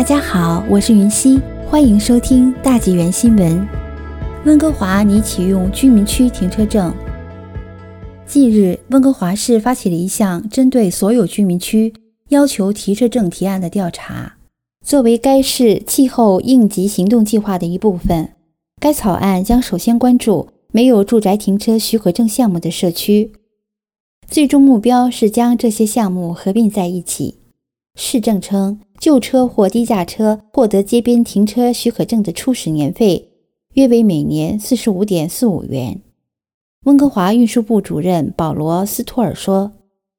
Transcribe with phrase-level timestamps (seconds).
[0.00, 3.68] 大家好，我是云溪，欢迎收听大纪元新闻。
[4.46, 6.90] 温哥华拟启用居民区停车证。
[8.24, 11.92] 近日，温哥华市发起了一项针对所有居民区
[12.30, 14.36] 要求提车证提案的调查，
[14.82, 18.30] 作为该市气候应急行动计划的一部分。
[18.80, 23.32] 该草案将首先关注没有住宅停车许可证项目的社区，
[24.26, 27.39] 最终目标是将这些项目合并在一起。
[28.02, 33.28] 市政称，旧车或低价车获得街边停车许可证的初始年费
[33.74, 36.00] 约为每年四十五点四五元。
[36.86, 39.72] 温哥华运输部主任保罗·斯托尔说：“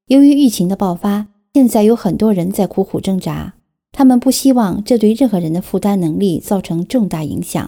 [0.06, 3.56] 由于疫情的爆发，现在有很多人在苦苦挣扎，
[3.92, 7.68] 他们不希望这对任何人的负担能力造成重大影响。”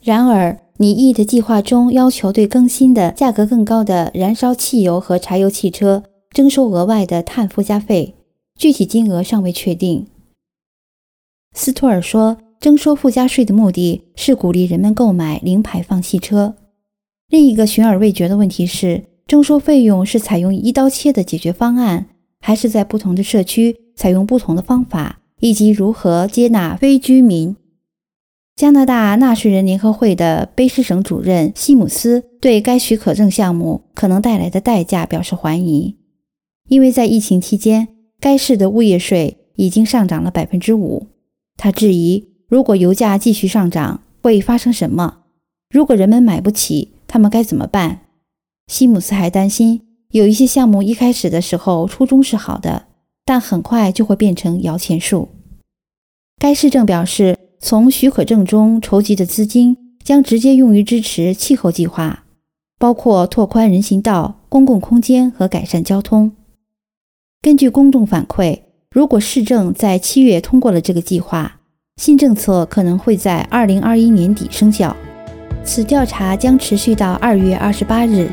[0.00, 8.14] 然而，拟议的计划中要求对更新的、价格更高的燃烧汽油和柴油汽车征收额外的碳附加费，
[8.60, 10.06] 具体金额尚未确定。
[11.54, 16.54] 斯托尔说，征收附加税的目的是鼓励人们购买零排放汽车。
[17.30, 27.56] 另一个悬而未决的问题是，征收费用是采用一刀切的解决方案，还是在不同的社区采用不同的方法，以及如何接纳非居民。
[28.56, 35.96] 加拿大纳税人联合会的卑诗省主任西姆斯对该许可证项目可能带来的代价表示怀疑，
[36.68, 37.88] 因为在疫情期间，
[38.20, 41.06] 该市的物业税已经上涨了百分之五。
[41.56, 45.22] 他质疑，如果油价继续上涨，会发生什么？
[45.70, 48.02] 如果人们买不起，他们该怎么办？
[48.68, 52.86] 西姆斯还担心，有一些项目一开始的时候初衷是好的，
[53.24, 55.30] 但很快就会变成摇钱树。
[56.38, 57.38] 该市政表示。
[57.62, 62.24] 从许可证中筹集的资金将直接用于支持气候计划，
[62.78, 66.32] 包括拓宽人行道、公共空间和改善交通。
[67.42, 68.60] 根据公众反馈，
[68.90, 71.60] 如果市政在七月通过了这个计划，
[71.96, 74.94] 新政策可能会在二零二一年底生效。
[75.64, 78.28] 此调查将持续到二月二十八日。